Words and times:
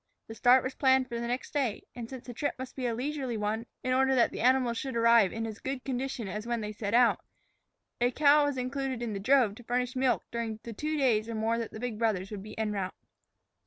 The 0.27 0.33
start 0.33 0.63
was 0.63 0.73
planned 0.73 1.07
for 1.07 1.19
the 1.19 1.27
next 1.27 1.53
day, 1.53 1.83
and 1.93 2.09
since 2.09 2.25
the 2.25 2.33
trip 2.33 2.55
must 2.57 2.75
be 2.75 2.87
a 2.87 2.95
leisurely 2.95 3.37
one 3.37 3.67
in 3.83 3.93
order 3.93 4.15
that 4.15 4.31
the 4.31 4.39
animals 4.41 4.79
should 4.79 4.95
arrive 4.95 5.31
in 5.31 5.45
as 5.45 5.59
good 5.59 5.83
condition 5.83 6.27
as 6.27 6.47
when 6.47 6.61
they 6.61 6.71
set 6.71 6.95
out, 6.95 7.23
a 7.99 8.09
cow 8.09 8.45
was 8.45 8.57
included 8.57 9.03
in 9.03 9.13
the 9.13 9.19
drove 9.19 9.53
to 9.53 9.63
furnish 9.63 9.95
milk 9.95 10.23
during 10.31 10.59
the 10.63 10.73
two 10.73 10.97
days 10.97 11.29
or 11.29 11.35
more 11.35 11.59
that 11.59 11.69
the 11.69 11.79
big 11.79 11.99
brothers 11.99 12.31
would 12.31 12.41
be 12.41 12.57
en 12.57 12.71
route. 12.71 12.95